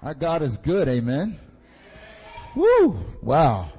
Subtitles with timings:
[0.00, 1.36] Our God is good, amen.
[2.54, 3.00] Woo!
[3.20, 3.72] Wow.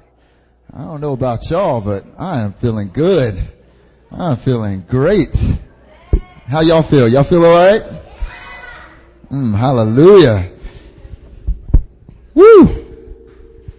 [0.70, 3.42] I don't know about y'all, but I am feeling good.
[4.12, 5.34] I'm feeling great.
[6.46, 7.08] How y'all feel?
[7.08, 7.82] Y'all feel alright?
[9.30, 10.50] Mm, hallelujah.
[12.34, 12.86] Woo!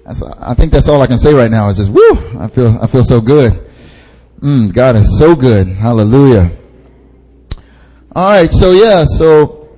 [0.04, 2.40] That's, I think that's all I can say right now is just woo!
[2.40, 3.70] I feel, I feel so good.
[4.40, 5.68] Mm, God is so good.
[5.68, 6.52] Hallelujah.
[8.16, 9.70] Alright, so yeah, so,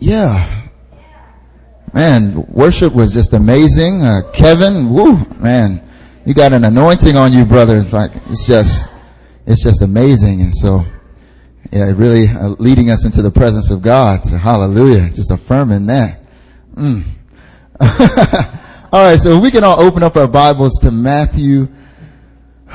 [0.00, 0.57] yeah,
[1.98, 4.04] Man, worship was just amazing.
[4.04, 5.82] Uh, Kevin, woo, man,
[6.24, 7.76] you got an anointing on you, brother.
[7.78, 8.88] It's like, it's just,
[9.46, 10.40] it's just amazing.
[10.42, 10.84] And so,
[11.72, 14.24] yeah, really uh, leading us into the presence of God.
[14.24, 15.10] So hallelujah.
[15.10, 16.20] Just affirming that.
[16.76, 17.04] Mm.
[18.92, 19.18] all right.
[19.18, 21.66] So we can all open up our Bibles to Matthew,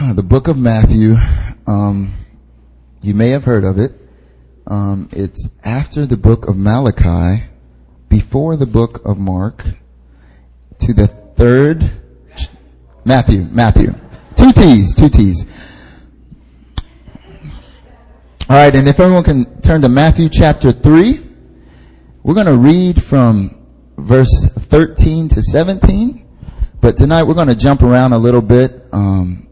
[0.01, 1.15] the book of Matthew.
[1.65, 2.13] Um,
[3.01, 3.93] you may have heard of it.
[4.67, 7.45] Um, it's after the book of Malachi
[8.13, 9.65] before the book of Mark
[10.77, 11.99] to the third
[13.03, 13.95] Matthew, Matthew.
[14.35, 15.47] Two T's, two T's.
[18.47, 21.27] All right, and if everyone can turn to Matthew chapter 3,
[22.21, 23.65] we're going to read from
[23.97, 26.23] verse 13 to 17.
[26.81, 28.89] But tonight we're going to jump around a little bit.
[28.91, 29.47] Um,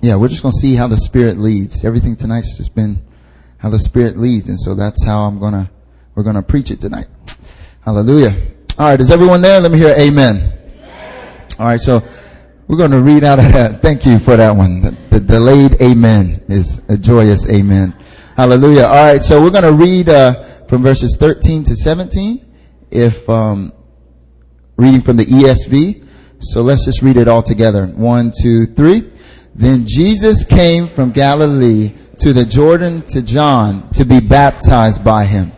[0.00, 1.84] yeah, we're just going to see how the Spirit leads.
[1.84, 3.04] Everything tonight's just been
[3.58, 5.70] how the Spirit leads, and so that's how I'm going to
[6.14, 7.08] we're going to preach it tonight.
[7.84, 8.34] Hallelujah.
[8.78, 9.60] All right, is everyone there?
[9.60, 10.58] Let me hear amen.
[10.82, 11.48] amen.
[11.58, 12.02] All right, so
[12.66, 13.82] we're going to read out of that.
[13.82, 14.80] Thank you for that one.
[14.80, 17.94] The, the delayed amen is a joyous amen.
[18.38, 18.84] Hallelujah.
[18.84, 22.54] All right, so we're going to read uh, from verses 13 to 17.
[22.90, 23.74] If um,
[24.78, 27.86] reading from the ESV, so let's just read it all together.
[27.86, 29.12] One, two, three.
[29.54, 35.52] Then Jesus came from Galilee to the Jordan to John to be baptized by him.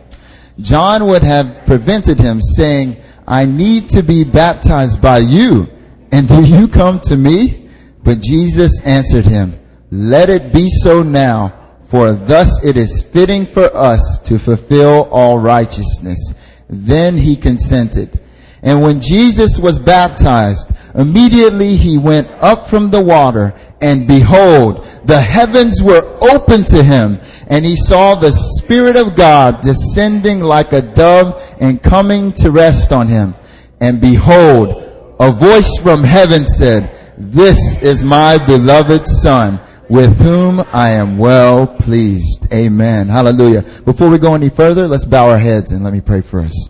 [0.59, 5.67] John would have prevented him saying, I need to be baptized by you.
[6.11, 7.69] And do you come to me?
[8.03, 9.59] But Jesus answered him,
[9.91, 15.39] let it be so now, for thus it is fitting for us to fulfill all
[15.39, 16.33] righteousness.
[16.69, 18.19] Then he consented.
[18.61, 25.19] And when Jesus was baptized, immediately he went up from the water and behold, the
[25.21, 30.81] heavens were open to him and he saw the Spirit of God descending like a
[30.81, 33.33] dove and coming to rest on him.
[33.79, 40.89] And behold, a voice from heaven said, this is my beloved son with whom I
[40.89, 42.51] am well pleased.
[42.53, 43.07] Amen.
[43.07, 43.63] Hallelujah.
[43.85, 46.69] Before we go any further, let's bow our heads and let me pray for us.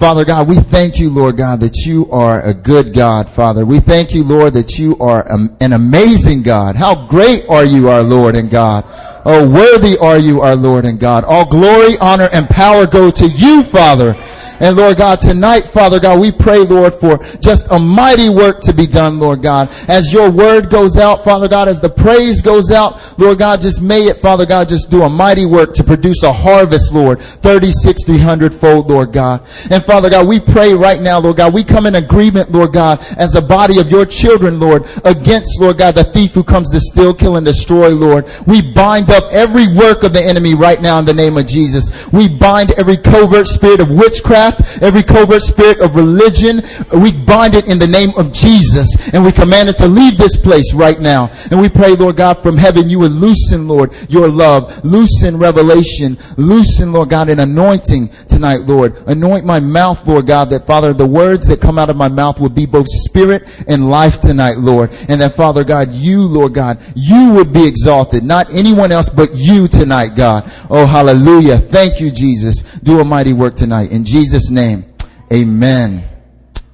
[0.00, 3.66] Father God, we thank you, Lord God, that you are a good God, Father.
[3.66, 6.74] We thank you, Lord, that you are an amazing God.
[6.74, 8.86] How great are you, our Lord and God.
[9.24, 11.24] Oh, worthy are you, our Lord and God.
[11.24, 14.14] All glory, honor, and power go to you, Father.
[14.60, 18.74] And Lord God, tonight, Father God, we pray, Lord, for just a mighty work to
[18.74, 19.70] be done, Lord God.
[19.88, 23.80] As your word goes out, Father God, as the praise goes out, Lord God, just
[23.80, 28.04] may it, Father God, just do a mighty work to produce a harvest, Lord, 36,
[28.04, 29.46] 300 fold, Lord God.
[29.70, 33.00] And Father God, we pray right now, Lord God, we come in agreement, Lord God,
[33.16, 36.80] as a body of your children, Lord, against, Lord God, the thief who comes to
[36.80, 38.26] steal, kill, and destroy, Lord.
[38.46, 41.90] We bind up every work of the enemy right now in the name of Jesus.
[42.12, 46.62] We bind every covert spirit of witchcraft, every covert spirit of religion,
[46.92, 50.36] we bind it in the name of Jesus and we command it to leave this
[50.36, 51.30] place right now.
[51.50, 56.18] And we pray, Lord God, from heaven you would loosen, Lord, your love, loosen revelation,
[56.36, 58.96] loosen, Lord God, an anointing tonight, Lord.
[59.06, 62.40] Anoint my mouth, Lord God, that Father, the words that come out of my mouth
[62.40, 64.92] would be both spirit and life tonight, Lord.
[65.08, 69.34] And that Father God, you, Lord God, you would be exalted, not anyone else but
[69.34, 70.50] you tonight, God.
[70.68, 71.58] Oh, hallelujah.
[71.58, 72.62] Thank you, Jesus.
[72.82, 73.92] Do a mighty work tonight.
[73.92, 74.84] In Jesus' Jesus' name.
[75.32, 76.08] Amen.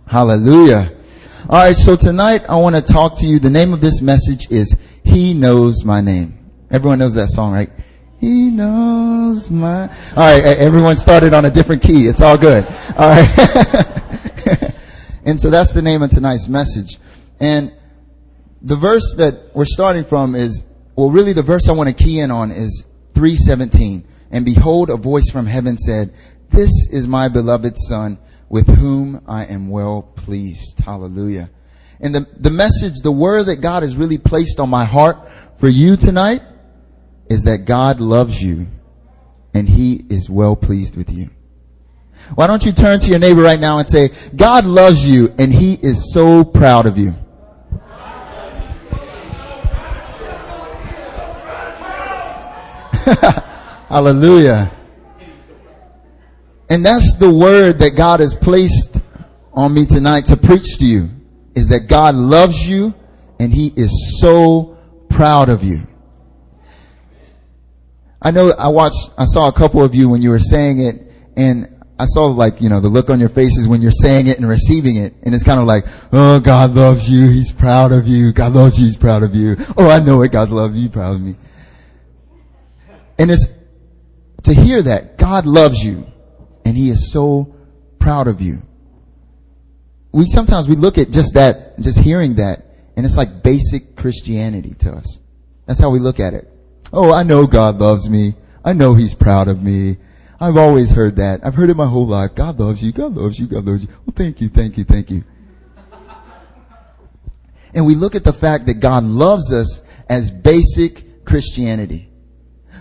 [0.06, 0.92] Hallelujah.
[1.48, 3.38] All right, so tonight I want to talk to you.
[3.38, 6.38] The name of this message is He Knows My Name.
[6.70, 7.70] Everyone knows that song, right?
[8.18, 9.88] He knows my.
[9.88, 12.08] All right, everyone started on a different key.
[12.08, 12.66] It's all good.
[12.96, 14.74] All right.
[15.24, 16.98] and so that's the name of tonight's message.
[17.38, 17.72] And
[18.60, 20.64] the verse that we're starting from is,
[20.96, 24.06] well, really the verse I want to key in on is 317.
[24.30, 26.12] And behold, a voice from heaven said,
[26.50, 30.80] this is my beloved son with whom I am well pleased.
[30.80, 31.50] Hallelujah.
[32.00, 35.28] And the, the message, the word that God has really placed on my heart
[35.58, 36.42] for you tonight
[37.28, 38.66] is that God loves you
[39.54, 41.30] and he is well pleased with you.
[42.34, 45.52] Why don't you turn to your neighbor right now and say, God loves you and
[45.52, 47.14] he is so proud of you.
[53.88, 54.72] Hallelujah.
[56.68, 59.00] And that's the word that God has placed
[59.52, 61.10] on me tonight to preach to you
[61.54, 62.94] is that God loves you
[63.38, 64.76] and he is so
[65.08, 65.86] proud of you.
[68.20, 71.12] I know I watched, I saw a couple of you when you were saying it
[71.36, 74.38] and I saw like, you know, the look on your faces when you're saying it
[74.38, 75.14] and receiving it.
[75.22, 77.28] And it's kind of like, oh, God loves you.
[77.28, 78.32] He's proud of you.
[78.32, 78.86] God loves you.
[78.86, 79.56] He's proud of you.
[79.76, 80.32] Oh, I know it.
[80.32, 80.90] God's love you.
[80.90, 81.36] Proud of me.
[83.18, 83.46] And it's
[84.44, 86.06] to hear that God loves you
[86.64, 87.54] and he is so
[87.98, 88.62] proud of you.
[90.12, 92.64] We sometimes we look at just that, just hearing that
[92.96, 95.18] and it's like basic Christianity to us.
[95.66, 96.50] That's how we look at it.
[96.92, 98.34] Oh, I know God loves me.
[98.64, 99.98] I know he's proud of me.
[100.40, 101.40] I've always heard that.
[101.44, 102.34] I've heard it my whole life.
[102.34, 102.92] God loves you.
[102.92, 103.46] God loves you.
[103.46, 103.88] God loves you.
[103.88, 104.48] Well, thank you.
[104.48, 104.84] Thank you.
[104.84, 105.24] Thank you.
[107.74, 112.10] And we look at the fact that God loves us as basic Christianity.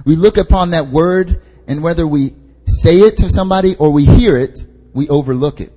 [0.06, 2.36] We look upon that word and whether we
[2.66, 4.64] say it to somebody or we hear it,
[4.94, 5.74] we overlook it.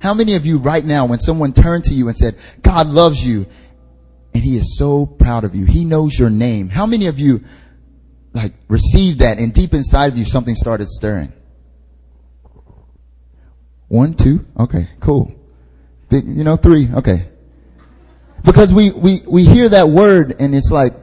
[0.00, 3.24] How many of you right now, when someone turned to you and said, God loves
[3.24, 3.46] you,
[4.34, 5.64] and he is so proud of you.
[5.64, 6.68] He knows your name.
[6.68, 7.44] How many of you
[8.34, 11.32] like received that and deep inside of you something started stirring.
[13.86, 15.32] One, two, okay, cool.
[16.10, 17.28] Big, you know, three, okay.
[18.44, 20.94] Because we, we, we hear that word and it's like,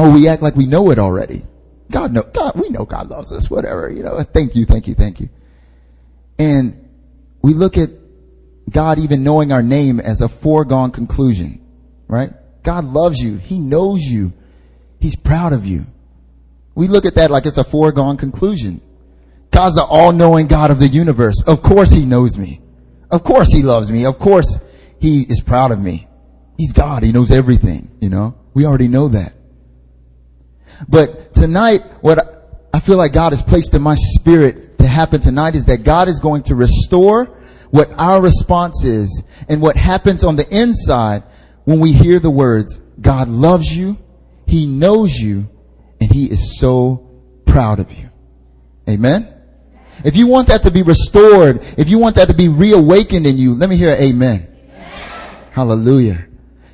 [0.00, 1.44] oh, we act like we know it already.
[1.90, 4.94] God know, God, we know God loves us, whatever, you know, thank you, thank you,
[4.94, 5.28] thank you.
[6.38, 6.88] And
[7.42, 7.90] we look at
[8.70, 11.60] God even knowing our name as a foregone conclusion,
[12.08, 12.32] right?
[12.62, 13.36] God loves you.
[13.36, 14.32] He knows you.
[15.00, 15.84] He's proud of you.
[16.74, 18.80] We look at that like it's a foregone conclusion.
[19.50, 21.42] God's the all-knowing God of the universe.
[21.46, 22.60] Of course He knows me.
[23.10, 24.06] Of course He loves me.
[24.06, 24.60] Of course
[24.98, 26.06] He is proud of me.
[26.56, 27.02] He's God.
[27.02, 28.36] He knows everything, you know?
[28.54, 29.34] We already know that.
[30.88, 35.54] But tonight, what I feel like God has placed in my spirit to happen tonight
[35.54, 37.36] is that God is going to restore
[37.70, 41.22] what our response is and what happens on the inside
[41.64, 43.98] when we hear the words, God loves you,
[44.46, 45.48] He knows you,
[46.00, 47.08] and he is so
[47.46, 48.08] proud of you.
[48.88, 49.34] Amen?
[50.04, 53.36] If you want that to be restored, if you want that to be reawakened in
[53.36, 54.48] you, let me hear amen.
[54.72, 55.46] amen.
[55.52, 56.26] Hallelujah.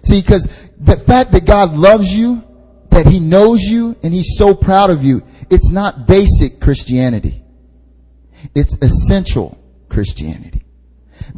[0.05, 0.49] See, because
[0.79, 2.45] the fact that God loves you,
[2.97, 7.43] that he knows you, and he's so proud of you, it's not basic Christianity.
[8.55, 9.59] It's essential
[9.91, 10.65] Christianity.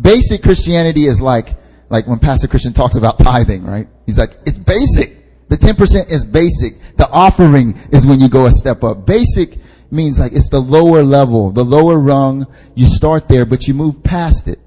[0.01, 1.57] Basic Christianity is like,
[1.91, 3.89] like when Pastor Christian talks about tithing, right?
[4.07, 5.49] He's like, it's basic.
[5.49, 6.97] The 10% is basic.
[6.97, 9.05] The offering is when you go a step up.
[9.05, 9.59] Basic
[9.91, 12.47] means like it's the lower level, the lower rung.
[12.77, 14.61] You start there, but you move past it.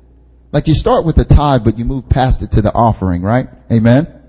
[0.52, 3.48] Like you start with the tithe, but you move past it to the offering, right?
[3.72, 4.21] Amen?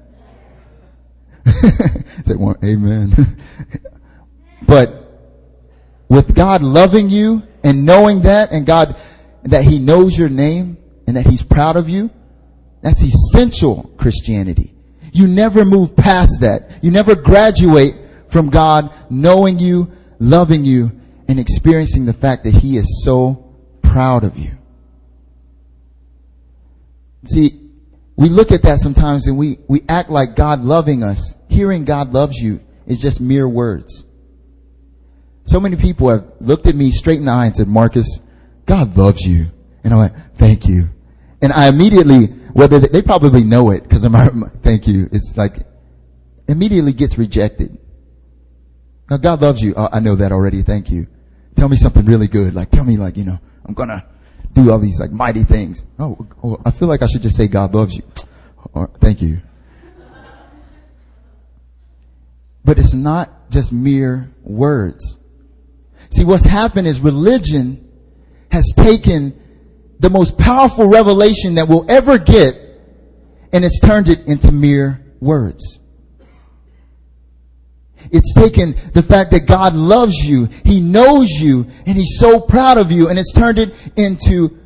[2.25, 3.39] Say one, amen.
[4.67, 5.03] but
[6.09, 8.97] with God loving you and knowing that and God,
[9.44, 12.11] that He knows your name and that He's proud of you,
[12.83, 14.75] that's essential Christianity.
[15.12, 16.83] You never move past that.
[16.83, 17.94] You never graduate
[18.29, 20.91] from God knowing you, loving you,
[21.29, 24.53] and experiencing the fact that He is so proud of you.
[27.25, 27.62] See,
[28.17, 31.35] we look at that sometimes and we, we act like God loving us.
[31.49, 34.05] Hearing God loves you is just mere words.
[35.44, 38.20] So many people have looked at me straight in the eye and said, Marcus,
[38.67, 39.46] God loves you.
[39.84, 40.91] And I went, thank you.
[41.41, 44.29] And I immediately, whether they, they probably know it because my,
[44.63, 45.08] thank you.
[45.10, 45.67] It's like
[46.48, 47.79] immediately gets rejected.
[49.10, 49.75] Now God loves you.
[49.77, 50.63] Oh, I know that already.
[50.63, 51.08] Thank you.
[51.56, 52.55] Tell me something really good.
[52.55, 54.06] Like tell me like, you know, I'm gonna
[54.53, 55.85] do all these like mighty things.
[55.99, 58.03] Oh, oh I feel like I should just say God loves you.
[58.75, 59.43] Or, thank you.
[62.65, 65.19] But it's not just mere words.
[66.11, 67.91] See, what's happened is religion
[68.51, 69.39] has taken
[69.99, 72.55] the most powerful revelation that we'll ever get,
[73.53, 75.81] and it's turned it into mere words.
[78.13, 82.79] It's taken the fact that God loves you, He knows you, and He's so proud
[82.79, 84.59] of you, and it's turned it into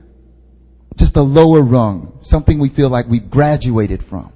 [0.97, 4.33] just a lower rung, something we feel like we've graduated from.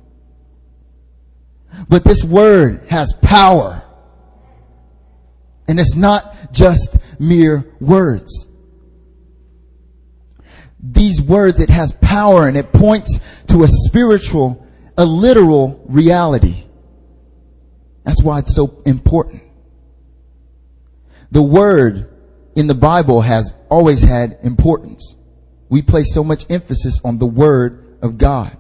[1.89, 3.83] But this word has power.
[5.69, 8.47] And it's not just mere words
[10.83, 16.65] these words, it has power and it points to a spiritual, a literal reality.
[18.05, 19.43] That's why it's so important.
[21.31, 22.09] The word
[22.57, 25.15] in the Bible has always had importance.
[25.69, 28.57] We place so much emphasis on the word of God.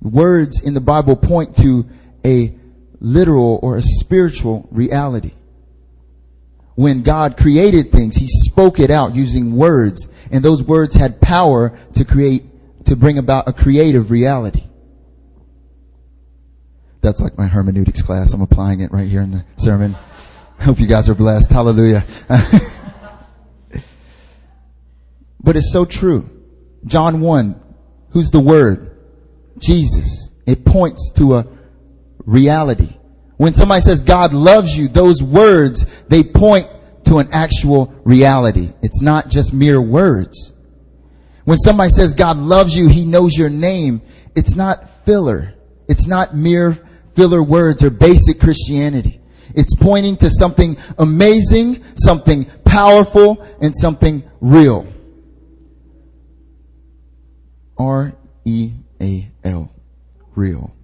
[0.00, 1.86] Words in the Bible point to
[2.24, 2.56] a
[3.00, 5.32] literal or a spiritual reality.
[6.80, 11.78] when God created things, He spoke it out using words, and those words had power
[11.92, 12.44] to create,
[12.86, 14.64] to bring about a creative reality.
[17.02, 18.32] That's like my hermeneutics class.
[18.32, 19.96] I'm applying it right here in the sermon.
[20.58, 21.50] I hope you guys are blessed.
[21.50, 22.04] Hallelujah.
[25.40, 26.28] but it's so true.
[26.84, 27.60] John 1,
[28.10, 28.98] who's the Word?
[29.58, 30.28] Jesus.
[30.46, 31.46] It points to a
[32.26, 32.96] reality.
[33.38, 36.68] When somebody says God loves you, those words, they point
[37.04, 38.72] to an actual reality.
[38.82, 40.52] It's not just mere words.
[41.44, 44.02] When somebody says God loves you, He knows your name,
[44.36, 45.54] it's not filler.
[45.88, 46.78] It's not mere
[47.14, 49.20] filler words or basic Christianity.
[49.54, 54.86] It's pointing to something amazing, something powerful, and something real.
[57.76, 59.72] R-E-A-L.
[60.36, 60.74] Real.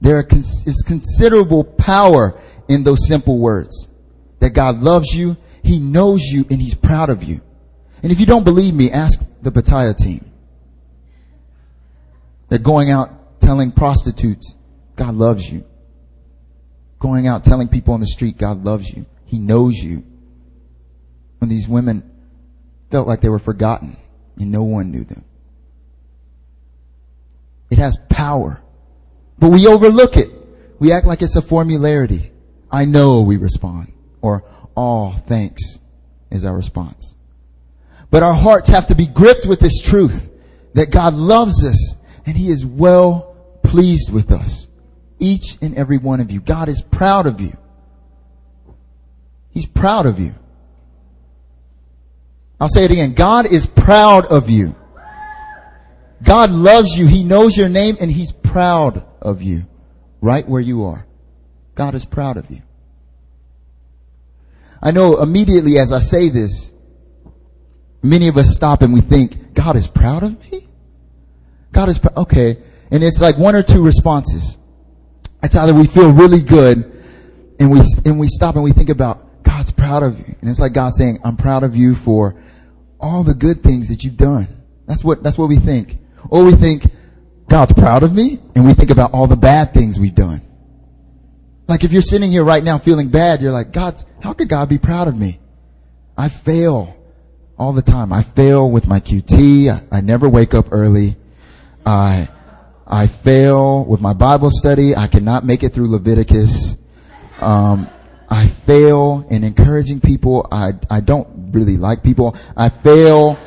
[0.00, 3.88] There is considerable power in those simple words.
[4.40, 7.40] That God loves you, He knows you, and He's proud of you.
[8.02, 10.30] And if you don't believe me, ask the Bataya team.
[12.48, 14.56] They're going out telling prostitutes,
[14.96, 15.64] God loves you.
[16.98, 19.06] Going out telling people on the street, God loves you.
[19.24, 20.04] He knows you.
[21.38, 22.10] When these women
[22.90, 23.96] felt like they were forgotten
[24.38, 25.24] and no one knew them.
[27.70, 28.60] It has power.
[29.38, 30.30] But we overlook it.
[30.78, 32.32] We act like it's a formularity.
[32.70, 33.92] I know we respond.
[34.20, 34.44] Or,
[34.74, 35.78] all oh, thanks
[36.30, 37.14] is our response.
[38.10, 40.28] But our hearts have to be gripped with this truth
[40.74, 43.29] that God loves us and He is well
[43.70, 44.66] pleased with us.
[45.20, 46.40] Each and every one of you.
[46.40, 47.56] God is proud of you.
[49.50, 50.34] He's proud of you.
[52.60, 53.14] I'll say it again.
[53.14, 54.74] God is proud of you.
[56.22, 57.06] God loves you.
[57.06, 59.66] He knows your name and He's proud of you
[60.20, 61.06] right where you are.
[61.76, 62.62] God is proud of you.
[64.82, 66.72] I know immediately as I say this,
[68.02, 70.66] many of us stop and we think, God is proud of me?
[71.72, 72.58] God is, pr- okay.
[72.90, 74.56] And it's like one or two responses.
[75.42, 76.78] It's either we feel really good
[77.58, 80.34] and we, and we stop and we think about, God's proud of you.
[80.40, 82.42] And it's like God saying, I'm proud of you for
[82.98, 84.48] all the good things that you've done.
[84.86, 85.98] That's what, that's what we think.
[86.28, 86.84] Or we think,
[87.50, 90.40] God's proud of me, and we think about all the bad things we've done.
[91.66, 94.68] Like if you're sitting here right now feeling bad, you're like, God, how could God
[94.68, 95.40] be proud of me?
[96.16, 96.96] I fail
[97.58, 98.12] all the time.
[98.12, 99.68] I fail with my QT.
[99.68, 101.16] I, I never wake up early.
[101.84, 102.28] I,
[102.90, 104.96] I fail with my Bible study.
[104.96, 106.76] I cannot make it through Leviticus.
[107.40, 107.88] Um,
[108.28, 110.48] I fail in encouraging people.
[110.50, 112.36] I, I don't really like people.
[112.56, 113.38] I fail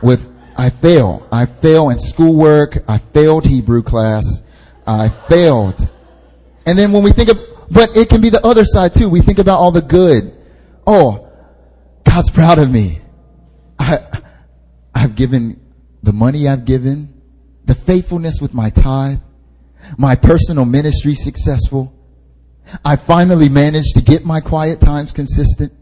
[0.00, 1.26] with I fail.
[1.32, 2.84] I fail in schoolwork.
[2.88, 4.42] I failed Hebrew class.
[4.86, 5.88] I failed.
[6.66, 7.38] And then when we think of,
[7.70, 9.08] but it can be the other side too.
[9.08, 10.36] We think about all the good.
[10.86, 11.32] Oh,
[12.04, 13.00] God's proud of me.
[13.78, 14.06] I,
[14.94, 15.60] I've given
[16.02, 17.13] the money I've given,
[17.64, 19.18] the faithfulness with my tithe,
[19.96, 21.92] my personal ministry successful.
[22.84, 25.72] I finally managed to get my quiet times consistent.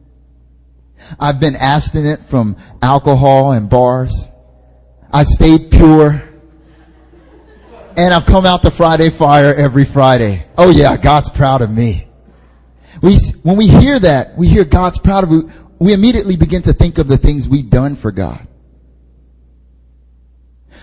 [1.19, 4.29] I've been abstinent from alcohol and bars.
[5.13, 6.29] I stayed pure.
[7.97, 10.47] And I've come out to Friday Fire every Friday.
[10.57, 12.09] Oh yeah, God's proud of me.
[13.03, 16.73] We, when we hear that, we hear God's proud of you, we immediately begin to
[16.73, 18.47] think of the things we've done for God.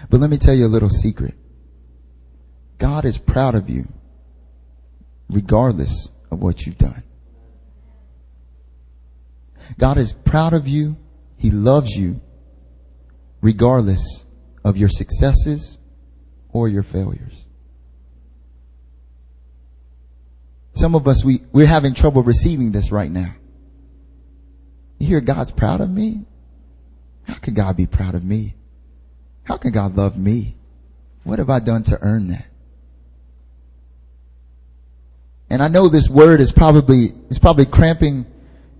[0.09, 1.35] But let me tell you a little secret.
[2.77, 3.87] God is proud of you
[5.29, 7.03] regardless of what you've done.
[9.77, 10.97] God is proud of you.
[11.37, 12.21] He loves you
[13.41, 14.25] regardless
[14.63, 15.77] of your successes
[16.49, 17.45] or your failures.
[20.73, 23.35] Some of us, we, we're having trouble receiving this right now.
[24.97, 26.25] You hear God's proud of me?
[27.23, 28.55] How can God be proud of me?
[29.49, 30.55] How can God love me?
[31.23, 32.45] What have I done to earn that?
[35.49, 38.27] And I know this word is probably, is probably cramping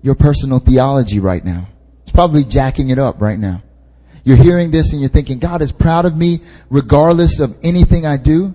[0.03, 1.67] your personal theology right now.
[2.03, 3.63] It's probably jacking it up right now.
[4.23, 8.17] You're hearing this and you're thinking, God is proud of me regardless of anything I
[8.17, 8.53] do.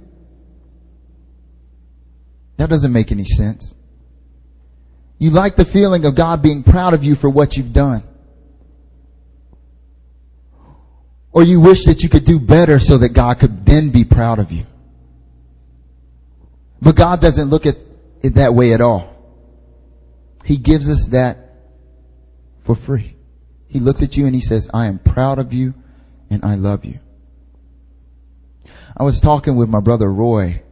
[2.59, 3.75] That doesn't make any sense.
[5.19, 8.05] You like the feeling of God being proud of you for what you've done.
[11.35, 14.39] Or you wish that you could do better so that God could then be proud
[14.39, 14.67] of you.
[16.81, 17.77] But God doesn't look at
[18.23, 19.11] it that way at all.
[20.45, 21.57] He gives us that
[22.65, 23.17] for free.
[23.67, 25.75] He looks at you and he says, I am proud of you
[26.31, 27.01] and I love you.
[28.97, 30.63] I was talking with my brother Roy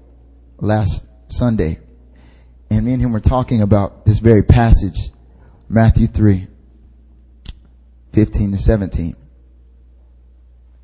[0.58, 1.80] last Sunday
[2.70, 5.10] and me and him were talking about this very passage,
[5.68, 6.46] Matthew 3,
[8.12, 9.16] 15 to 17.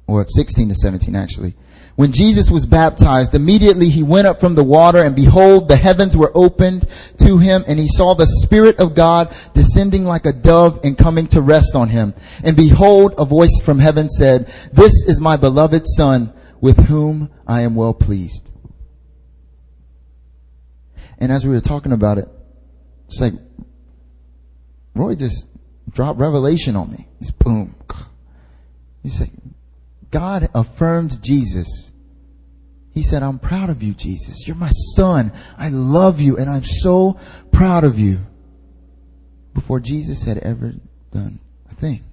[0.08, 1.54] Or 16 to 17 actually.
[1.94, 6.16] When Jesus was baptized, immediately he went up from the water and behold, the heavens
[6.16, 6.86] were opened
[7.18, 11.26] to him and he saw the Spirit of God descending like a dove and coming
[11.28, 12.14] to rest on him.
[12.42, 17.62] And behold, a voice from heaven said, this is my beloved son with whom I
[17.62, 18.50] am well pleased.
[21.18, 22.28] And as we were talking about it,
[23.08, 23.34] it's like,
[24.94, 25.46] Roy just
[25.90, 27.08] dropped revelation on me.
[27.18, 27.74] He's boom.
[29.02, 29.30] He said,
[30.10, 31.92] God affirmed Jesus.
[32.92, 34.46] He said, I'm proud of you, Jesus.
[34.46, 35.32] You're my son.
[35.56, 37.18] I love you and I'm so
[37.52, 38.18] proud of you.
[39.54, 40.72] Before Jesus had ever
[41.12, 42.04] done a thing.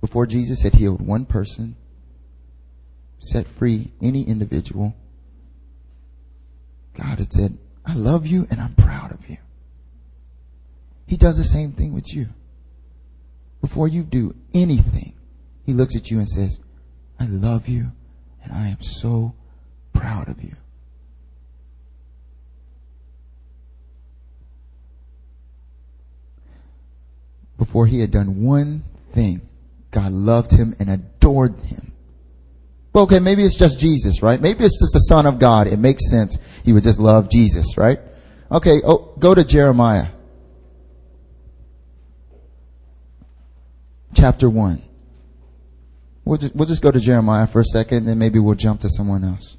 [0.00, 1.76] Before Jesus had healed one person,
[3.18, 4.94] set free any individual,
[6.94, 9.38] God had said, I love you and I'm proud of you.
[11.06, 12.28] He does the same thing with you.
[13.60, 15.15] Before you do anything,
[15.66, 16.60] he looks at you and says,
[17.18, 17.90] I love you
[18.42, 19.34] and I am so
[19.92, 20.54] proud of you.
[27.58, 29.40] Before he had done one thing,
[29.90, 31.92] God loved him and adored him.
[32.92, 34.40] Well, okay, maybe it's just Jesus, right?
[34.40, 35.66] Maybe it's just the Son of God.
[35.66, 36.38] It makes sense.
[36.64, 37.98] He would just love Jesus, right?
[38.50, 40.08] Okay, oh, go to Jeremiah.
[44.14, 44.85] Chapter 1.
[46.26, 48.80] We'll just, we'll just go to Jeremiah for a second, and then maybe we'll jump
[48.80, 49.56] to someone else.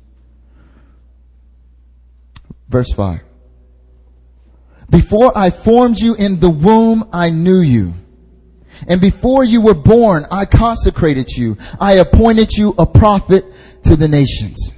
[2.67, 3.21] Verse 5.
[4.89, 7.93] Before I formed you in the womb, I knew you.
[8.85, 11.57] And before you were born, I consecrated you.
[11.79, 13.45] I appointed you a prophet
[13.83, 14.73] to the nations.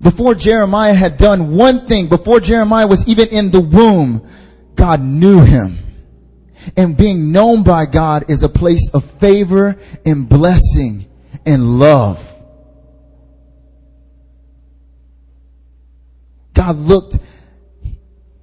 [0.00, 4.28] Before Jeremiah had done one thing, before Jeremiah was even in the womb,
[4.76, 5.87] God knew him.
[6.76, 11.06] And being known by God is a place of favor and blessing
[11.44, 12.24] and love.
[16.54, 17.18] God looked,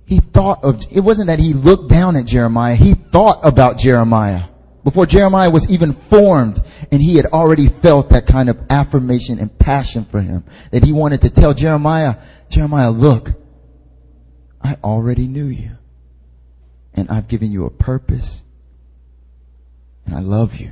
[0.06, 4.46] he thought of, it wasn't that he looked down at Jeremiah, he thought about Jeremiah.
[4.86, 6.62] Before Jeremiah was even formed,
[6.92, 10.44] and he had already felt that kind of affirmation and passion for him.
[10.72, 12.18] That he wanted to tell Jeremiah,
[12.50, 13.32] Jeremiah, look,
[14.62, 15.72] I already knew you
[16.96, 18.42] and I've given you a purpose
[20.06, 20.72] and I love you.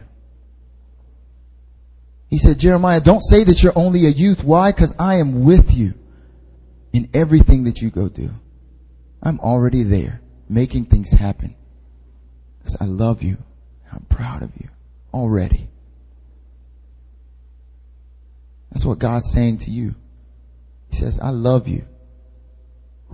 [2.30, 4.44] He said, Jeremiah, don't say that you're only a youth.
[4.44, 4.72] Why?
[4.72, 5.94] Because I am with you
[6.92, 8.32] in everything that you go do.
[9.22, 11.56] I'm already there making things happen
[12.58, 13.38] because I love you.
[13.92, 14.70] I'm proud of you
[15.14, 15.70] already.
[18.72, 19.94] That's what God's saying to you.
[20.90, 21.86] He says, I love you.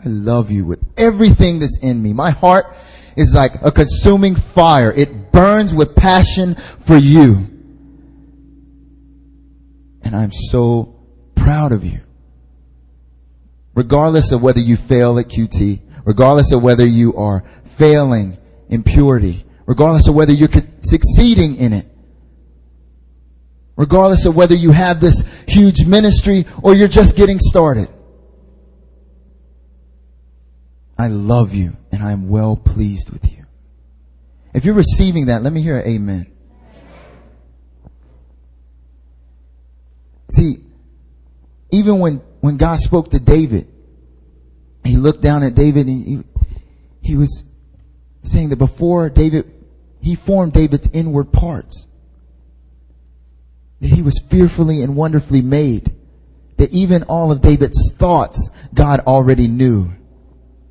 [0.04, 2.14] I love you with everything that's in me.
[2.14, 2.66] My heart
[3.18, 4.94] is like a consuming fire.
[4.94, 7.48] It burns with passion for you.
[10.02, 10.96] And I'm so
[11.36, 12.00] proud of you.
[13.76, 17.44] Regardless of whether you fail at QT, regardless of whether you are
[17.78, 18.38] failing
[18.70, 20.50] in purity, regardless of whether you're
[20.82, 21.88] succeeding in it,
[23.76, 27.90] regardless of whether you have this huge ministry or you're just getting started.
[31.00, 33.46] I love you and I am well pleased with you.
[34.54, 36.32] If you're receiving that, let me hear an amen.
[40.30, 40.58] See,
[41.72, 43.72] even when, when God spoke to David,
[44.84, 46.24] he looked down at David and he,
[47.02, 47.46] he was
[48.24, 49.50] saying that before David,
[50.02, 51.88] he formed David's inward parts.
[53.80, 55.94] That he was fearfully and wonderfully made.
[56.58, 59.92] That even all of David's thoughts, God already knew.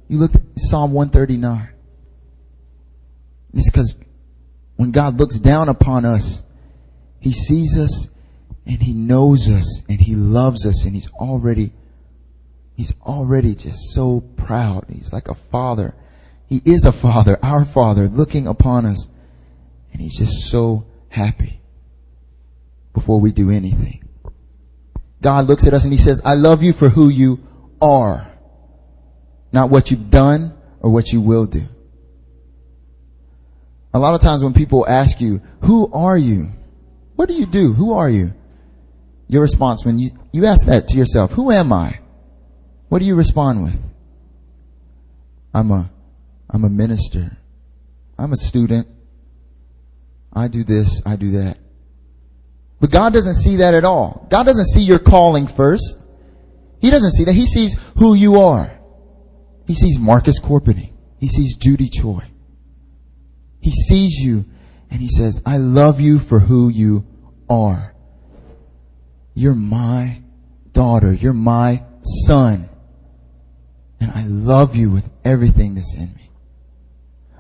[0.09, 1.69] You look at Psalm 139.
[3.55, 3.97] It's because
[4.77, 6.43] when God looks down upon us,
[7.21, 8.09] He sees us
[8.67, 11.73] and He knows us and He loves us and He's already,
[12.75, 14.87] He's already just so proud.
[14.89, 15.95] He's like a father.
[16.47, 19.09] He is a father, our father, looking upon us
[19.93, 21.61] and He's just so happy
[22.95, 24.09] before we do anything.
[25.21, 27.41] God looks at us and He says, I love you for who you
[27.83, 28.28] are.
[29.53, 31.63] Not what you've done or what you will do.
[33.95, 36.53] A lot of times when people ask you, who are you?
[37.17, 37.73] What do you do?
[37.73, 38.33] Who are you?
[39.29, 42.01] Your response when you, you ask that to yourself, who am I?
[42.89, 43.81] What do you respond with?
[45.53, 45.91] I'm a,
[46.49, 47.37] I'm a minister.
[48.19, 48.89] I'm a student.
[50.33, 51.03] I do this.
[51.05, 51.59] I do that.
[52.81, 54.27] But God doesn't see that at all.
[54.31, 55.99] God doesn't see your calling first.
[56.81, 57.33] He doesn't see that.
[57.33, 58.78] He sees who you are.
[59.69, 60.95] He sees Marcus Corpening.
[61.21, 62.25] He sees Judy Choi.
[63.61, 64.47] He sees you
[64.91, 67.07] and he says, I love you for who you
[67.51, 67.95] are.
[69.35, 70.23] You're my
[70.73, 71.13] daughter.
[71.13, 71.85] You're my
[72.25, 72.71] son.
[74.01, 76.31] And I love you with everything that's in me.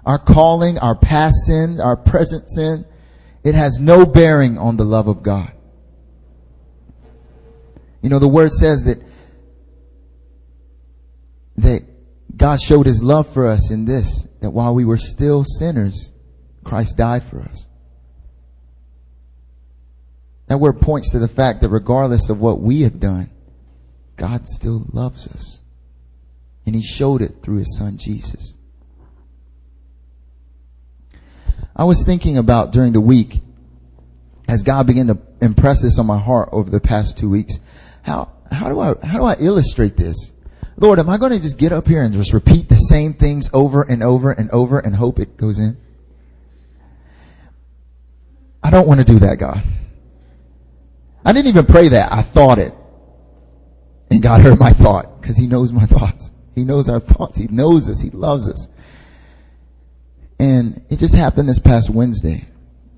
[0.04, 2.84] Our calling, our past sin, our present sin,
[3.42, 5.52] it has no bearing on the love of God.
[8.02, 9.02] You know, the word says that,
[11.56, 11.84] that
[12.38, 16.12] God showed his love for us in this, that while we were still sinners,
[16.64, 17.66] Christ died for us.
[20.46, 23.30] That word points to the fact that regardless of what we have done,
[24.16, 25.60] God still loves us.
[26.64, 28.54] And he showed it through his son Jesus.
[31.74, 33.40] I was thinking about during the week,
[34.48, 37.58] as God began to impress this on my heart over the past two weeks,
[38.02, 40.32] how, how do I, how do I illustrate this?
[40.80, 43.50] Lord, am I going to just get up here and just repeat the same things
[43.52, 45.76] over and over and over and hope it goes in?
[48.62, 49.62] I don't want to do that, God.
[51.24, 52.12] I didn't even pray that.
[52.12, 52.74] I thought it.
[54.10, 56.30] And God heard my thought because he knows my thoughts.
[56.54, 57.36] He knows our thoughts.
[57.36, 58.00] He knows us.
[58.00, 58.68] He loves us.
[60.38, 62.46] And it just happened this past Wednesday.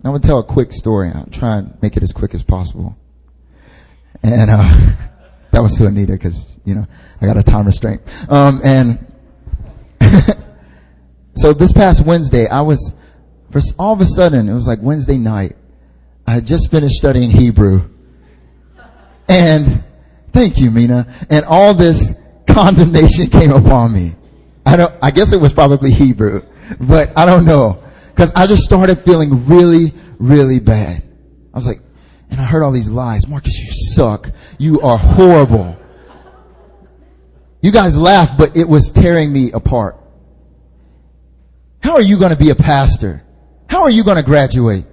[0.05, 1.11] I'm going to tell a quick story.
[1.15, 2.97] I'll try and make it as quick as possible.
[4.23, 4.90] And, uh,
[5.71, 6.87] that to Anita because, you know,
[7.21, 8.03] I got a time restraint.
[8.29, 9.07] Um, and
[11.37, 12.95] so this past Wednesday, I was,
[13.51, 15.57] for all of a sudden, it was like Wednesday night.
[16.27, 17.89] I had just finished studying Hebrew
[19.31, 19.85] and
[20.33, 21.07] thank you, Mina.
[21.31, 22.15] And all this
[22.49, 24.17] condemnation came upon me.
[24.67, 26.43] I don't, I guess it was probably Hebrew,
[26.81, 27.83] but I don't know.
[28.17, 31.03] Cause I just started feeling really, really bad.
[31.55, 31.81] I was like,
[32.31, 33.27] and I heard all these lies.
[33.27, 34.31] Marcus, you suck.
[34.59, 35.77] You are horrible.
[37.61, 39.97] You guys laugh, but it was tearing me apart.
[41.83, 43.23] How are you going to be a pastor?
[43.69, 44.87] How are you going to graduate?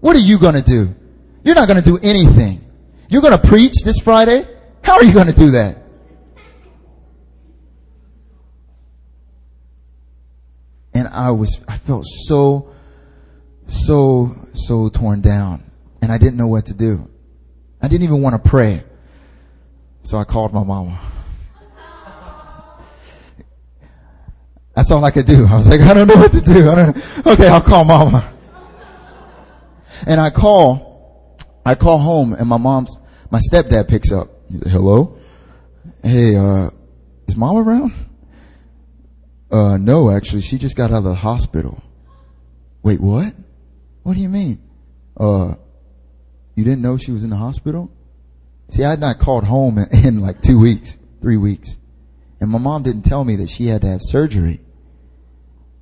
[0.00, 0.94] What are you going to do?
[1.44, 2.64] You're not going to do anything.
[3.08, 4.46] You're going to preach this Friday?
[4.82, 5.78] How are you going to do that?
[10.94, 12.74] And I was, I felt so,
[13.66, 15.71] so, so torn down.
[16.02, 17.08] And I didn't know what to do.
[17.80, 18.84] I didn't even want to pray.
[20.02, 21.00] So I called my mama.
[24.74, 25.46] That's all I could do.
[25.46, 26.68] I was like, I don't know what to do.
[26.68, 28.32] I don't, okay, I'll call mama.
[30.06, 32.98] And I call, I call home and my mom's
[33.30, 34.28] my stepdad picks up.
[34.50, 35.18] He said, hello?
[36.02, 36.70] Hey, uh,
[37.26, 37.92] is mom around?
[39.50, 41.82] Uh, no, actually, she just got out of the hospital.
[42.82, 43.34] Wait, what?
[44.02, 44.60] What do you mean?
[45.16, 45.54] Uh,
[46.54, 47.90] you didn't know she was in the hospital?
[48.70, 51.76] See, I had not called home in, in like two weeks, three weeks.
[52.40, 54.60] And my mom didn't tell me that she had to have surgery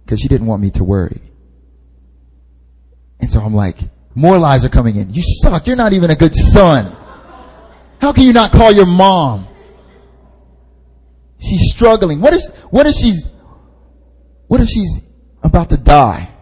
[0.04, 1.22] because she didn't want me to worry.
[3.20, 3.78] And so I'm like,
[4.14, 5.12] more lies are coming in.
[5.12, 5.66] You suck.
[5.66, 6.96] You're not even a good son.
[8.00, 9.46] How can you not call your mom?
[11.38, 12.20] She's struggling.
[12.20, 13.26] What if, what if she's,
[14.48, 15.00] what if she's
[15.42, 16.34] about to die?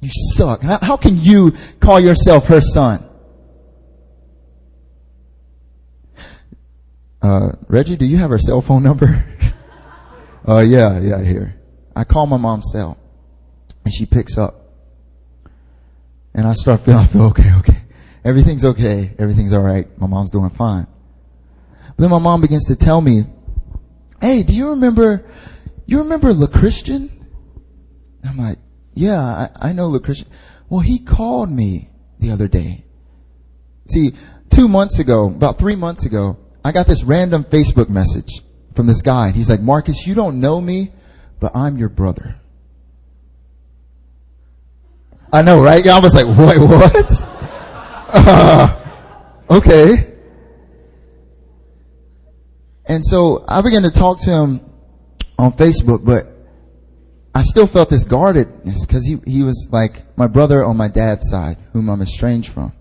[0.00, 0.62] You suck.
[0.62, 3.06] How, how can you call yourself her son?
[7.22, 9.24] Uh, Reggie, do you have her cell phone number?
[10.48, 11.54] uh, yeah, yeah, here.
[11.94, 12.96] I call my mom's cell
[13.84, 14.72] and she picks up
[16.34, 17.80] and I start feeling, I feel okay, okay
[18.24, 19.14] everything's okay.
[19.18, 19.98] Everything's alright.
[19.98, 20.86] My mom's doing fine.
[21.88, 23.24] But then my mom begins to tell me,
[24.20, 25.26] hey, do you remember,
[25.86, 27.10] you remember Le Christian?
[28.24, 28.58] I'm like,
[28.94, 30.28] yeah, I, I know Le Christian.
[30.68, 32.84] Well, he called me the other day.
[33.88, 34.12] See,
[34.50, 38.42] two months ago, about three months ago, I got this random Facebook message
[38.76, 39.28] from this guy.
[39.28, 40.92] And he's like, Marcus, you don't know me,
[41.40, 42.36] but I'm your brother.
[45.32, 45.86] I know, right?
[45.86, 47.28] I was like, wait, what?
[48.12, 48.76] uh,
[49.50, 50.14] okay.
[52.84, 54.60] And so I began to talk to him
[55.38, 56.29] on Facebook, but
[57.34, 61.28] I still felt this guardedness because he, he was like my brother on my dad's
[61.30, 62.72] side, whom I'm estranged from.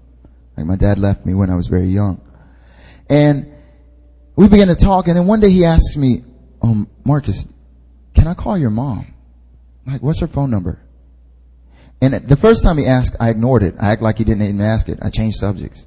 [0.57, 2.21] Like my dad left me when I was very young.
[3.09, 3.53] And
[4.35, 6.23] we began to talk and then one day he asked me,
[6.61, 7.45] um, Marcus,
[8.15, 9.13] can I call your mom?
[9.85, 10.81] Like, what's her phone number?
[12.01, 13.75] And the first time he asked, I ignored it.
[13.79, 14.99] I act like he didn't even ask it.
[15.01, 15.85] I changed subjects.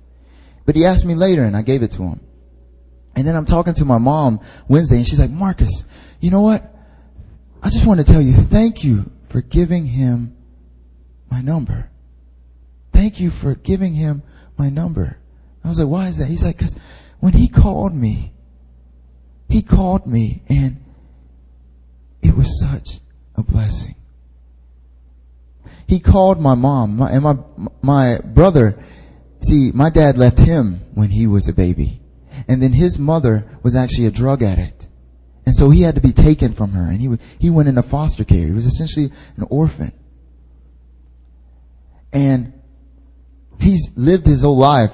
[0.67, 2.21] But he asked me later and I gave it to him.
[3.15, 5.85] And then I'm talking to my mom Wednesday and she's like, Marcus,
[6.21, 6.72] you know what?
[7.63, 10.37] I just want to tell you thank you for giving him
[11.31, 11.89] my number.
[12.93, 14.23] thank you for giving him
[14.59, 15.17] my number.
[15.65, 16.27] I was like, why is that?
[16.29, 16.77] He's like, cause
[17.21, 18.33] when he called me,
[19.49, 20.83] he called me and
[22.21, 23.01] it was such
[23.35, 23.95] a blessing.
[25.87, 27.37] He called my mom my, and my,
[27.81, 28.83] my brother.
[29.41, 32.01] See, my dad left him when he was a baby.
[32.49, 34.87] And then his mother was actually a drug addict.
[35.45, 38.25] And so he had to be taken from her and he, he went into foster
[38.25, 38.47] care.
[38.47, 39.93] He was essentially an orphan.
[42.13, 42.53] And
[43.59, 44.93] he's lived his whole life.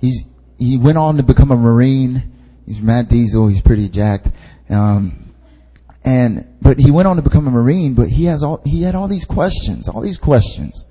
[0.00, 0.24] He's,
[0.58, 2.32] he went on to become a Marine.
[2.66, 3.48] He's Matt Diesel.
[3.48, 4.30] He's pretty jacked.
[4.68, 5.32] Um,
[6.04, 8.94] and, but he went on to become a Marine, but he has all, he had
[8.94, 10.86] all these questions, all these questions.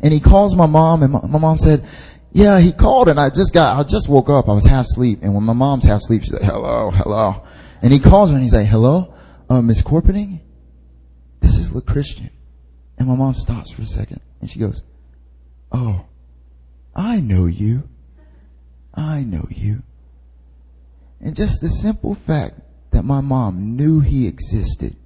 [0.00, 1.86] And he calls my mom and my, my mom said,
[2.32, 4.48] yeah, he called and I just got, I just woke up.
[4.48, 5.20] I was half asleep.
[5.22, 7.42] And when my mom's half asleep, she's like, hello, hello.
[7.82, 9.14] And he calls her and he's like, hello,
[9.48, 10.40] uh, Miss Corpening?
[11.40, 12.30] This is the Christian.
[12.98, 14.82] And my mom stops for a second and she goes,
[15.72, 16.04] oh,
[16.94, 17.88] I know you.
[18.94, 19.82] I know you.
[21.20, 24.96] And just the simple fact that my mom knew he existed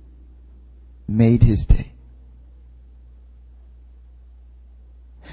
[1.07, 1.93] made his day.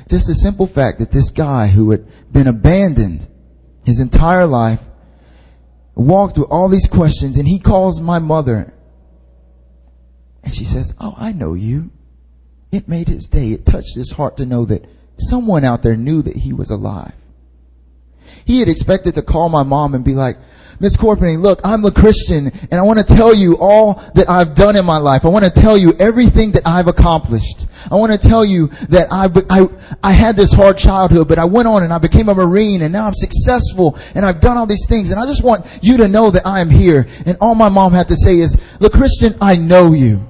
[0.07, 3.27] Just the simple fact that this guy who had been abandoned
[3.83, 4.79] his entire life
[6.01, 8.73] walked through all these questions and he calls my mother
[10.43, 11.91] and she says, Oh, I know you.
[12.71, 13.51] It made his day.
[13.51, 14.85] It touched his heart to know that
[15.17, 17.13] someone out there knew that he was alive.
[18.45, 20.37] He had expected to call my mom and be like,
[20.81, 24.55] Miss Corpening, look, I'm a Christian and I want to tell you all that I've
[24.55, 25.25] done in my life.
[25.25, 27.67] I want to tell you everything that I've accomplished.
[27.91, 29.67] I want to tell you that I, I,
[30.01, 32.91] I had this hard childhood, but I went on and I became a Marine and
[32.91, 36.07] now I'm successful and I've done all these things and I just want you to
[36.07, 37.07] know that I am here.
[37.27, 40.27] And all my mom had to say is, look, Christian, I know you.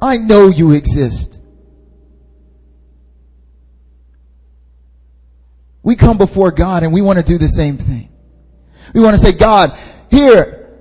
[0.00, 1.37] I know you exist.
[5.82, 8.10] We come before God and we want to do the same thing.
[8.94, 9.78] We want to say, God,
[10.10, 10.78] here,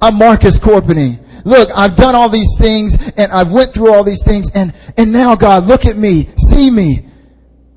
[0.00, 1.20] I'm Marcus Corpening.
[1.44, 5.12] Look, I've done all these things and I've went through all these things and, and
[5.12, 7.08] now God, look at me, see me.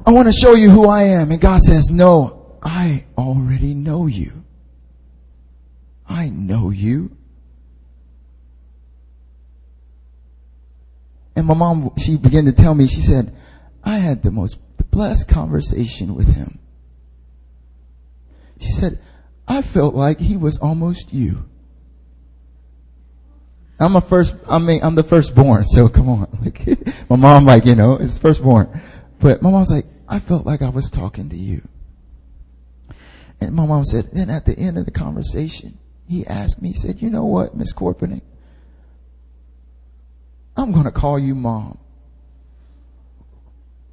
[0.06, 1.32] I want to show you who I am.
[1.32, 4.32] And God says, no, I already know you.
[6.08, 7.15] I know you.
[11.36, 13.36] And my mom, she began to tell me, she said,
[13.84, 14.58] I had the most
[14.98, 16.58] blessed conversation with him.
[18.60, 18.98] She said,
[19.48, 21.48] I felt like he was almost you.
[23.80, 26.28] I'm a first, I mean, I'm the firstborn, so come on.
[26.44, 28.82] Like, my mom, like, you know, is firstborn.
[29.20, 31.62] But my mom's like, I felt like I was talking to you.
[33.40, 36.74] And my mom said, then at the end of the conversation, he asked me, he
[36.74, 38.24] said, you know what, Miss Corpening?
[40.56, 41.78] I'm going to call you mom.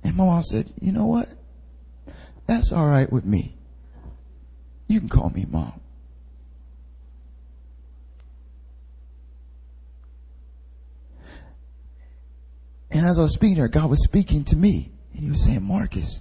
[0.04, 1.28] And my mom said, you know what?
[2.46, 3.56] That's all right with me.
[4.86, 5.80] You can call me mom.
[12.90, 14.92] And as I was speaking to her, God was speaking to me.
[15.12, 16.20] And he was saying, Marcus,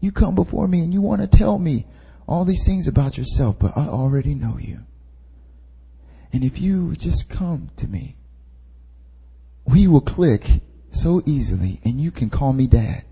[0.00, 1.86] you come before me and you want to tell me
[2.26, 4.80] all these things about yourself, but I already know you.
[6.32, 8.16] And if you just come to me,
[9.66, 10.60] we will click
[11.02, 13.04] so easily and you can call me dad.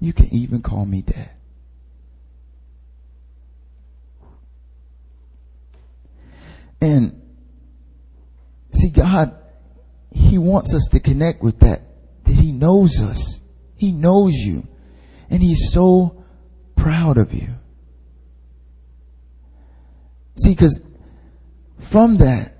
[0.00, 1.30] You can even call me dad.
[6.80, 7.22] And
[8.72, 9.36] see, God,
[10.12, 11.82] He wants us to connect with that,
[12.24, 13.40] that He knows us.
[13.74, 14.66] He knows you.
[15.30, 16.24] And He's so
[16.76, 17.48] proud of you.
[20.38, 20.80] See, because
[21.80, 22.55] from that,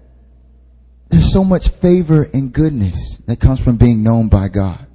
[1.09, 4.87] there's so much favor and goodness that comes from being known by God.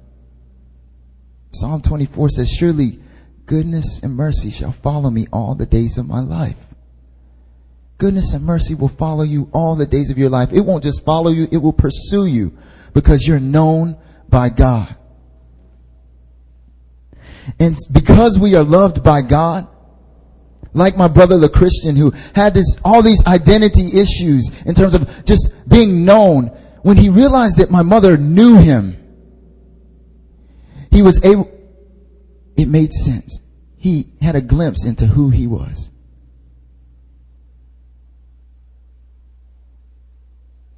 [1.52, 3.00] Psalm 24 says, Surely
[3.46, 6.56] goodness and mercy shall follow me all the days of my life
[8.02, 10.48] goodness and mercy will follow you all the days of your life.
[10.52, 12.58] It won't just follow you, it will pursue you
[12.92, 13.96] because you're known
[14.28, 14.96] by God.
[17.60, 19.68] And because we are loved by God,
[20.74, 25.08] like my brother the Christian who had this, all these identity issues in terms of
[25.24, 26.46] just being known,
[26.82, 28.98] when he realized that my mother knew him,
[30.90, 31.50] he was able,
[32.56, 33.40] it made sense.
[33.76, 35.90] He had a glimpse into who he was.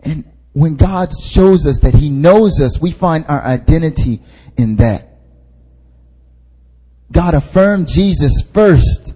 [0.00, 4.22] And when God shows us that He knows us, we find our identity
[4.56, 5.18] in that.
[7.10, 9.14] God affirmed Jesus first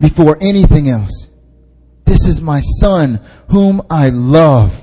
[0.00, 1.28] before anything else.
[2.04, 4.74] This is my son whom I love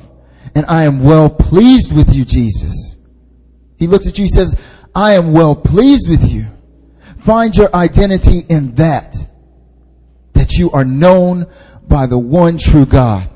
[0.55, 2.97] and I am well pleased with you, Jesus.
[3.77, 4.55] He looks at you, he says,
[4.93, 6.47] I am well pleased with you.
[7.19, 9.15] Find your identity in that.
[10.33, 11.47] That you are known
[11.87, 13.29] by the one true God.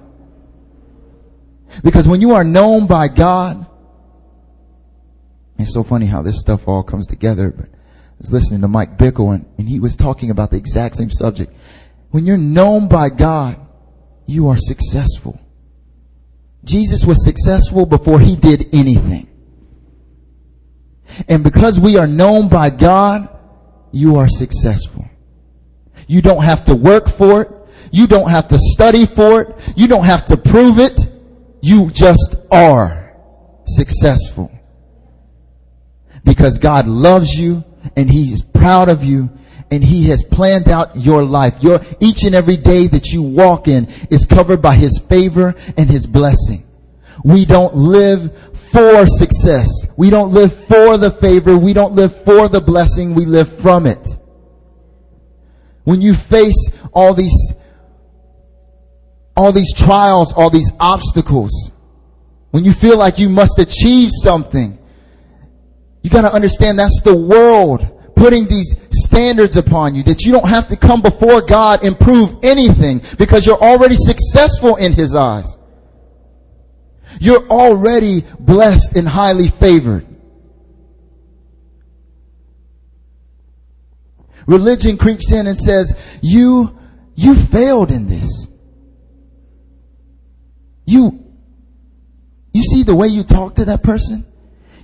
[1.83, 3.65] Because when you are known by God,
[5.57, 7.69] it's so funny how this stuff all comes together, but
[8.19, 11.53] was listening to Mike Bickle and, and he was talking about the exact same subject.
[12.11, 13.59] When you're known by God,
[14.25, 15.39] you are successful.
[16.63, 19.27] Jesus was successful before he did anything.
[21.27, 23.29] And because we are known by God,
[23.91, 25.05] you are successful.
[26.07, 27.51] You don't have to work for it.
[27.91, 29.55] You don't have to study for it.
[29.75, 30.99] You don't have to prove it.
[31.61, 33.15] You just are
[33.65, 34.51] successful.
[36.23, 37.63] Because God loves you
[37.95, 39.29] and He is proud of you
[39.71, 41.55] and He has planned out your life.
[41.61, 45.89] Your, each and every day that you walk in is covered by His favor and
[45.89, 46.65] His blessing.
[47.23, 48.31] We don't live
[48.71, 49.67] for success.
[49.95, 51.57] We don't live for the favor.
[51.57, 53.15] We don't live for the blessing.
[53.15, 54.07] We live from it.
[55.83, 57.53] When you face all these,
[59.35, 61.71] all these trials, all these obstacles,
[62.51, 64.79] when you feel like you must achieve something,
[66.17, 70.67] you gotta understand that's the world putting these standards upon you that you don't have
[70.67, 75.57] to come before God and prove anything because you're already successful in His eyes.
[77.19, 80.07] You're already blessed and highly favored.
[84.47, 86.79] Religion creeps in and says, you,
[87.15, 88.47] you failed in this.
[90.85, 91.23] You,
[92.53, 94.25] you see the way you talk to that person?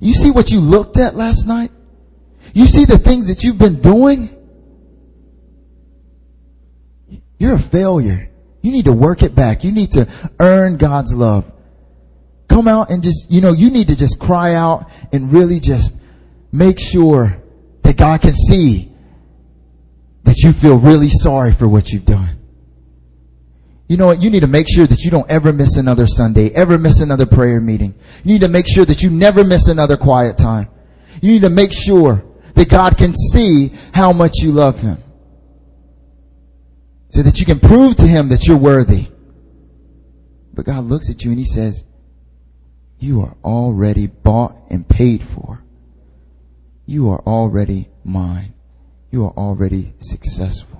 [0.04, 1.72] You see what you looked at last night?
[2.54, 4.36] You see the things that you've been doing?
[7.38, 8.30] You're a failure.
[8.62, 9.64] You need to work it back.
[9.64, 10.10] You need to
[10.42, 11.50] earn God's love.
[12.50, 15.96] Come out and just, you know, you need to just cry out and really just
[16.52, 17.42] make sure
[17.84, 18.92] that God can see
[20.24, 22.43] that you feel really sorry for what you've done.
[23.94, 24.24] You know what?
[24.24, 27.28] You need to make sure that you don't ever miss another Sunday, ever miss another
[27.28, 27.94] prayer meeting.
[28.24, 30.68] You need to make sure that you never miss another quiet time.
[31.22, 32.26] You need to make sure
[32.56, 34.98] that God can see how much you love Him.
[37.10, 39.12] So that you can prove to Him that you're worthy.
[40.56, 41.84] But God looks at you and He says,
[42.98, 45.64] you are already bought and paid for.
[46.88, 48.56] You are already mine.
[49.12, 50.73] You are already successful.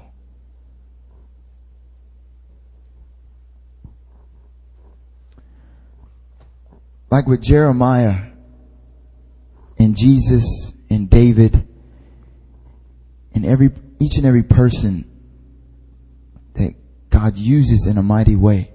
[7.14, 8.32] Like with Jeremiah
[9.78, 11.68] and Jesus and David
[13.36, 15.08] and every, each and every person
[16.56, 16.74] that
[17.12, 18.74] God uses in a mighty way.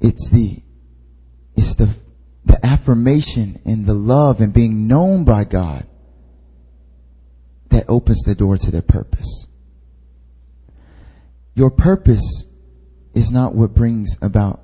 [0.00, 0.62] It's the,
[1.56, 1.88] it's the,
[2.44, 5.86] the affirmation and the love and being known by God
[7.70, 9.46] that opens the door to their purpose.
[11.54, 12.44] Your purpose
[13.18, 14.60] is not what brings about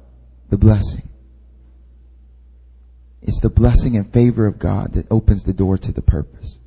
[0.50, 1.08] the blessing.
[3.22, 6.58] It's the blessing and favor of God that opens the door to the purpose.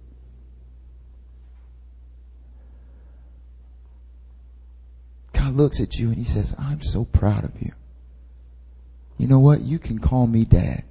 [5.33, 7.71] God looks at you and he says, I'm so proud of you
[9.17, 9.61] you know what?
[9.61, 10.83] You can call me dad.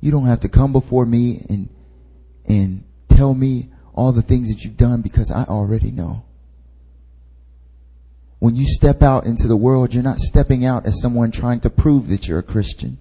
[0.00, 1.68] You don't have to come before me and,
[2.44, 6.24] and tell me all the things that you've done because I already know.
[8.38, 11.70] When you step out into the world, you're not stepping out as someone trying to
[11.70, 12.98] prove that you're a Christian,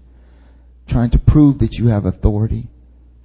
[0.88, 2.70] trying to prove that you have authority,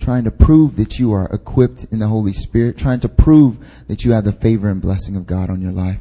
[0.01, 4.05] trying to prove that you are equipped in the Holy Spirit, trying to prove that
[4.05, 6.01] you have the favor and blessing of God on your life.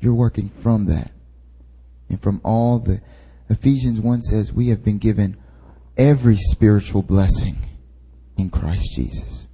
[0.00, 1.12] You're working from that.
[2.08, 3.00] And from all the,
[3.48, 5.36] Ephesians 1 says we have been given
[5.96, 7.58] every spiritual blessing
[8.36, 9.48] in Christ Jesus.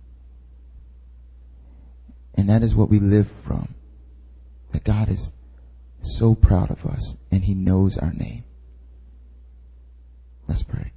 [2.36, 3.74] And that is what we live from.
[4.72, 5.32] That God is
[6.02, 8.44] so proud of us and He knows our name.
[10.46, 10.92] Let's pray.